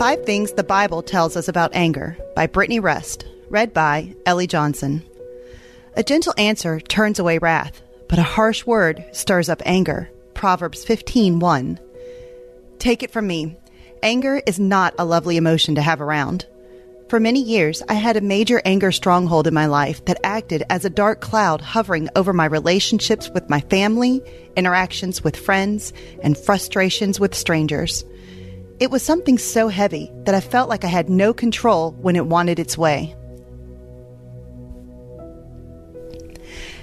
Five 0.00 0.24
Things 0.24 0.54
the 0.54 0.64
Bible 0.64 1.02
Tells 1.02 1.36
Us 1.36 1.46
About 1.46 1.74
Anger 1.74 2.16
by 2.34 2.46
Brittany 2.46 2.80
Rust, 2.80 3.26
read 3.50 3.74
by 3.74 4.14
Ellie 4.24 4.46
Johnson. 4.46 5.02
A 5.94 6.02
gentle 6.02 6.32
answer 6.38 6.80
turns 6.80 7.18
away 7.18 7.36
wrath, 7.36 7.82
but 8.08 8.18
a 8.18 8.22
harsh 8.22 8.64
word 8.64 9.04
stirs 9.12 9.50
up 9.50 9.60
anger. 9.66 10.08
Proverbs 10.32 10.86
15:1. 10.86 11.78
Take 12.78 13.02
it 13.02 13.10
from 13.10 13.26
me, 13.26 13.58
anger 14.02 14.40
is 14.46 14.58
not 14.58 14.94
a 14.98 15.04
lovely 15.04 15.36
emotion 15.36 15.74
to 15.74 15.82
have 15.82 16.00
around. 16.00 16.46
For 17.10 17.20
many 17.20 17.42
years, 17.42 17.82
I 17.86 17.94
had 17.94 18.16
a 18.16 18.22
major 18.22 18.62
anger 18.64 18.92
stronghold 18.92 19.46
in 19.46 19.52
my 19.52 19.66
life 19.66 20.02
that 20.06 20.20
acted 20.24 20.62
as 20.70 20.86
a 20.86 20.88
dark 20.88 21.20
cloud 21.20 21.60
hovering 21.60 22.08
over 22.16 22.32
my 22.32 22.46
relationships 22.46 23.28
with 23.34 23.50
my 23.50 23.60
family, 23.60 24.22
interactions 24.56 25.22
with 25.22 25.36
friends, 25.36 25.92
and 26.22 26.38
frustrations 26.38 27.20
with 27.20 27.34
strangers. 27.34 28.02
It 28.80 28.90
was 28.90 29.02
something 29.02 29.36
so 29.36 29.68
heavy 29.68 30.10
that 30.24 30.34
I 30.34 30.40
felt 30.40 30.70
like 30.70 30.84
I 30.84 30.88
had 30.88 31.10
no 31.10 31.34
control 31.34 31.92
when 32.00 32.16
it 32.16 32.24
wanted 32.24 32.58
its 32.58 32.78
way. 32.78 33.14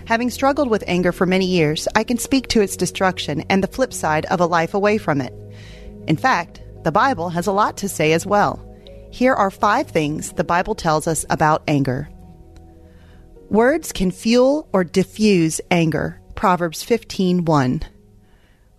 Having 0.05 0.29
struggled 0.29 0.69
with 0.69 0.83
anger 0.85 1.11
for 1.11 1.25
many 1.25 1.47
years, 1.47 1.87
I 1.95 2.03
can 2.03 2.19
speak 2.19 2.49
to 2.49 2.61
its 2.61 2.77
destruction 2.77 3.41
and 3.49 3.63
the 3.63 3.67
flip 3.67 3.91
side 3.91 4.27
of 4.27 4.39
a 4.39 4.45
life 4.45 4.75
away 4.75 4.99
from 4.99 5.21
it. 5.21 5.33
In 6.07 6.17
fact, 6.17 6.61
the 6.83 6.91
Bible 6.91 7.29
has 7.29 7.47
a 7.47 7.51
lot 7.51 7.77
to 7.77 7.89
say 7.89 8.13
as 8.13 8.27
well. 8.27 8.63
Here 9.11 9.33
are 9.33 9.49
five 9.49 9.89
things 9.89 10.33
the 10.33 10.43
Bible 10.43 10.75
tells 10.75 11.07
us 11.07 11.25
about 11.31 11.63
anger. 11.67 12.09
Words 13.49 13.91
can 13.91 14.11
fuel 14.11 14.69
or 14.71 14.83
diffuse 14.83 15.59
anger. 15.71 16.21
Proverbs 16.35 16.83
15:1. 16.83 17.81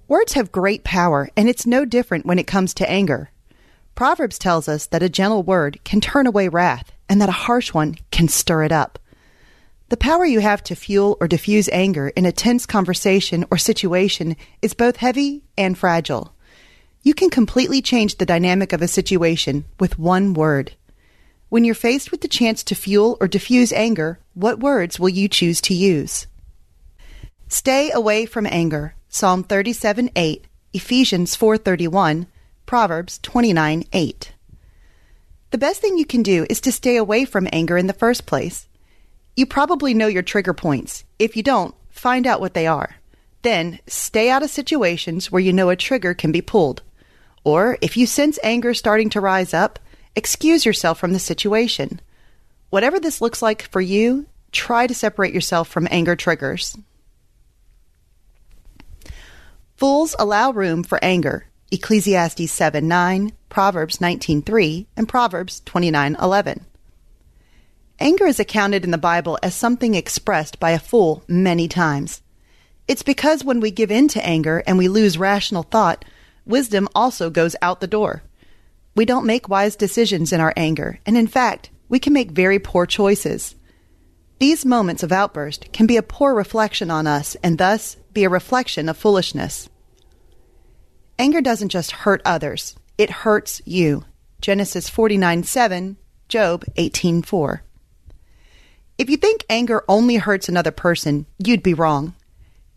Words 0.08 0.32
have 0.32 0.50
great 0.50 0.84
power, 0.84 1.28
and 1.36 1.50
it's 1.50 1.66
no 1.66 1.84
different 1.84 2.24
when 2.24 2.38
it 2.38 2.46
comes 2.46 2.72
to 2.74 2.90
anger. 2.90 3.30
Proverbs 3.94 4.38
tells 4.38 4.66
us 4.66 4.86
that 4.86 5.02
a 5.02 5.08
gentle 5.10 5.42
word 5.42 5.78
can 5.84 6.00
turn 6.00 6.26
away 6.26 6.48
wrath, 6.48 6.92
and 7.10 7.20
that 7.20 7.28
a 7.28 7.42
harsh 7.46 7.74
one 7.74 7.94
can 8.10 8.26
stir 8.26 8.64
it 8.64 8.72
up. 8.72 8.98
The 9.90 9.98
power 9.98 10.24
you 10.24 10.40
have 10.40 10.62
to 10.64 10.74
fuel 10.74 11.18
or 11.20 11.28
diffuse 11.28 11.68
anger 11.70 12.08
in 12.08 12.24
a 12.24 12.32
tense 12.32 12.64
conversation 12.64 13.44
or 13.50 13.58
situation 13.58 14.34
is 14.62 14.72
both 14.72 14.96
heavy 14.96 15.44
and 15.58 15.76
fragile. 15.76 16.34
You 17.02 17.12
can 17.12 17.28
completely 17.28 17.82
change 17.82 18.16
the 18.16 18.26
dynamic 18.26 18.72
of 18.72 18.80
a 18.80 18.88
situation 18.88 19.66
with 19.78 19.98
one 19.98 20.32
word. 20.32 20.72
When 21.50 21.64
you're 21.64 21.74
faced 21.74 22.10
with 22.10 22.22
the 22.22 22.28
chance 22.28 22.62
to 22.64 22.74
fuel 22.74 23.18
or 23.20 23.28
diffuse 23.28 23.72
anger, 23.72 24.20
what 24.32 24.60
words 24.60 24.98
will 24.98 25.10
you 25.10 25.28
choose 25.28 25.60
to 25.62 25.74
use? 25.74 26.26
Stay 27.48 27.90
away 27.90 28.24
from 28.24 28.46
anger. 28.46 28.94
Psalm 29.18 29.42
37 29.42 30.10
8, 30.14 30.46
Ephesians 30.74 31.34
4:31, 31.34 32.28
Proverbs 32.66 33.18
29 33.18 33.82
8. 33.92 34.32
The 35.50 35.58
best 35.58 35.80
thing 35.80 35.98
you 35.98 36.06
can 36.06 36.22
do 36.22 36.46
is 36.48 36.60
to 36.60 36.70
stay 36.70 36.94
away 36.94 37.24
from 37.24 37.48
anger 37.50 37.76
in 37.76 37.88
the 37.88 37.92
first 37.92 38.26
place. 38.26 38.68
You 39.34 39.44
probably 39.44 39.92
know 39.92 40.06
your 40.06 40.22
trigger 40.22 40.54
points. 40.54 41.02
If 41.18 41.36
you 41.36 41.42
don't, 41.42 41.74
find 41.90 42.28
out 42.28 42.40
what 42.40 42.54
they 42.54 42.68
are. 42.68 42.94
Then 43.42 43.80
stay 43.88 44.30
out 44.30 44.44
of 44.44 44.50
situations 44.50 45.32
where 45.32 45.42
you 45.42 45.52
know 45.52 45.70
a 45.70 45.74
trigger 45.74 46.14
can 46.14 46.30
be 46.30 46.40
pulled. 46.40 46.82
Or 47.42 47.76
if 47.80 47.96
you 47.96 48.06
sense 48.06 48.38
anger 48.44 48.72
starting 48.72 49.10
to 49.10 49.20
rise 49.20 49.52
up, 49.52 49.80
excuse 50.14 50.64
yourself 50.64 50.96
from 51.00 51.12
the 51.12 51.18
situation. 51.18 52.00
Whatever 52.70 53.00
this 53.00 53.20
looks 53.20 53.42
like 53.42 53.62
for 53.62 53.80
you, 53.80 54.26
try 54.52 54.86
to 54.86 54.94
separate 54.94 55.34
yourself 55.34 55.66
from 55.66 55.88
anger 55.90 56.14
triggers. 56.14 56.78
Fools 59.78 60.16
allow 60.18 60.50
room 60.50 60.82
for 60.82 60.98
anger. 61.04 61.46
Ecclesiastes 61.70 62.50
7 62.50 62.88
9, 62.88 63.30
Proverbs 63.48 64.00
19 64.00 64.42
3, 64.42 64.88
and 64.96 65.08
Proverbs 65.08 65.62
29 65.66 66.16
11. 66.20 66.66
Anger 68.00 68.26
is 68.26 68.40
accounted 68.40 68.82
in 68.82 68.90
the 68.90 68.98
Bible 68.98 69.38
as 69.40 69.54
something 69.54 69.94
expressed 69.94 70.58
by 70.58 70.72
a 70.72 70.80
fool 70.80 71.22
many 71.28 71.68
times. 71.68 72.22
It's 72.88 73.04
because 73.04 73.44
when 73.44 73.60
we 73.60 73.70
give 73.70 73.92
in 73.92 74.08
to 74.08 74.26
anger 74.26 74.64
and 74.66 74.78
we 74.78 74.88
lose 74.88 75.16
rational 75.16 75.62
thought, 75.62 76.04
wisdom 76.44 76.88
also 76.92 77.30
goes 77.30 77.54
out 77.62 77.78
the 77.80 77.86
door. 77.86 78.24
We 78.96 79.04
don't 79.04 79.26
make 79.26 79.48
wise 79.48 79.76
decisions 79.76 80.32
in 80.32 80.40
our 80.40 80.52
anger, 80.56 80.98
and 81.06 81.16
in 81.16 81.28
fact, 81.28 81.70
we 81.88 82.00
can 82.00 82.12
make 82.12 82.32
very 82.32 82.58
poor 82.58 82.84
choices. 82.84 83.54
These 84.40 84.66
moments 84.66 85.04
of 85.04 85.12
outburst 85.12 85.72
can 85.72 85.86
be 85.86 85.96
a 85.96 86.02
poor 86.02 86.34
reflection 86.34 86.90
on 86.90 87.06
us 87.06 87.36
and 87.44 87.58
thus 87.58 87.96
be 88.18 88.24
a 88.24 88.28
reflection 88.28 88.88
of 88.88 88.96
foolishness. 88.96 89.68
Anger 91.20 91.40
doesn't 91.40 91.68
just 91.68 91.92
hurt 92.02 92.20
others, 92.24 92.74
it 92.98 93.22
hurts 93.22 93.62
you. 93.64 94.04
Genesis 94.40 94.88
49 94.88 95.44
7, 95.44 95.96
Job 96.26 96.64
18 96.74 97.22
4. 97.22 97.62
If 98.98 99.08
you 99.08 99.16
think 99.16 99.44
anger 99.48 99.84
only 99.86 100.16
hurts 100.16 100.48
another 100.48 100.72
person, 100.72 101.26
you'd 101.38 101.62
be 101.62 101.74
wrong. 101.74 102.16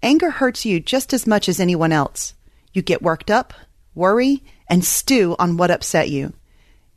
Anger 0.03 0.29
hurts 0.29 0.63
you 0.63 0.79
just 0.79 1.11
as 1.11 1.25
much 1.25 1.49
as 1.49 1.59
anyone 1.59 1.91
else. 1.91 2.35
You 2.71 2.83
get 2.83 3.01
worked 3.01 3.31
up, 3.31 3.51
worry, 3.95 4.43
and 4.67 4.85
stew 4.85 5.35
on 5.39 5.57
what 5.57 5.71
upset 5.71 6.11
you. 6.11 6.33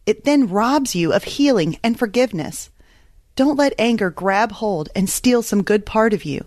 It 0.04 0.24
then 0.24 0.50
robs 0.50 0.94
you 0.94 1.14
of 1.14 1.24
healing 1.24 1.78
and 1.82 1.98
forgiveness. 1.98 2.68
Don't 3.36 3.56
let 3.56 3.72
anger 3.78 4.10
grab 4.10 4.52
hold 4.52 4.90
and 4.94 5.08
steal 5.08 5.42
some 5.42 5.62
good 5.62 5.86
part 5.86 6.12
of 6.12 6.26
you. 6.26 6.44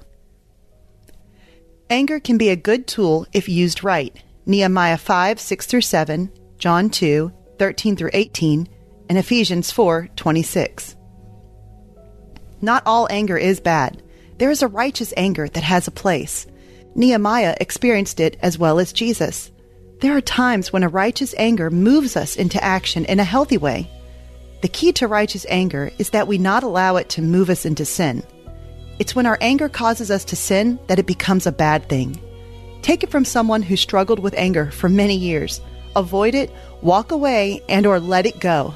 Anger 1.90 2.20
can 2.20 2.38
be 2.38 2.50
a 2.50 2.56
good 2.56 2.86
tool 2.86 3.26
if 3.32 3.48
used 3.48 3.84
right. 3.84 4.14
Nehemiah 4.46 4.98
5, 4.98 5.40
6 5.40 5.66
through 5.66 5.82
7, 5.82 6.32
John 6.58 6.90
2, 6.90 7.32
13 7.58 7.96
through 7.96 8.10
18, 8.14 8.68
and 9.08 9.18
Ephesians 9.18 9.72
4, 9.72 10.10
26. 10.16 10.98
Not 12.62 12.84
all 12.86 13.08
anger 13.10 13.38
is 13.38 13.62
bad. 13.62 14.04
There 14.38 14.52
is 14.52 14.62
a 14.62 14.68
righteous 14.68 15.14
anger 15.16 15.48
that 15.48 15.64
has 15.64 15.88
a 15.88 15.92
place. 15.92 16.46
Nehemiah 16.96 17.56
experienced 17.62 18.20
it 18.20 18.38
as 18.42 18.60
well 18.60 18.80
as 18.80 18.92
Jesus. 18.92 19.52
There 20.02 20.16
are 20.16 20.22
times 20.22 20.74
when 20.74 20.84
a 20.84 20.90
righteous 20.90 21.34
anger 21.38 21.70
moves 21.70 22.18
us 22.18 22.36
into 22.36 22.62
action 22.62 23.06
in 23.06 23.20
a 23.20 23.24
healthy 23.24 23.58
way. 23.58 23.90
The 24.62 24.68
key 24.68 24.92
to 24.94 25.08
righteous 25.08 25.46
anger 25.48 25.92
is 25.98 26.10
that 26.10 26.28
we 26.28 26.38
not 26.38 26.64
allow 26.64 26.98
it 26.98 27.10
to 27.10 27.22
move 27.22 27.50
us 27.50 27.66
into 27.66 27.86
sin. 27.86 28.24
It's 29.00 29.16
when 29.16 29.28
our 29.28 29.38
anger 29.42 29.70
causes 29.70 30.10
us 30.10 30.26
to 30.26 30.36
sin 30.36 30.80
that 30.88 30.98
it 30.98 31.06
becomes 31.06 31.46
a 31.46 31.52
bad 31.52 31.88
thing. 31.88 32.20
Take 32.82 33.04
it 33.04 33.12
from 33.12 33.26
someone 33.26 33.62
who 33.62 33.76
struggled 33.76 34.20
with 34.20 34.34
anger 34.36 34.72
for 34.72 34.90
many 34.90 35.16
years. 35.16 35.62
Avoid 35.96 36.34
it, 36.34 36.52
walk 36.82 37.12
away, 37.12 37.62
and 37.70 37.86
or 37.86 38.00
let 38.00 38.26
it 38.26 38.40
go. 38.40 38.74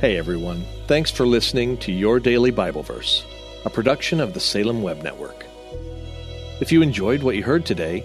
Hey 0.00 0.16
everyone, 0.16 0.64
thanks 0.86 1.10
for 1.10 1.26
listening 1.26 1.76
to 1.78 1.92
Your 1.92 2.20
Daily 2.20 2.50
Bible 2.50 2.82
Verse, 2.82 3.24
a 3.64 3.70
production 3.70 4.20
of 4.20 4.34
the 4.34 4.40
Salem 4.40 4.82
Web 4.82 5.02
Network. 5.02 5.46
If 6.60 6.72
you 6.72 6.82
enjoyed 6.82 7.22
what 7.22 7.36
you 7.36 7.42
heard 7.42 7.64
today, 7.66 8.04